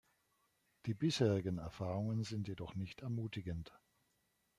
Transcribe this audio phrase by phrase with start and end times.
[0.87, 3.71] Die bisherigen Erfahrungen sind jedoch nicht ermutigend.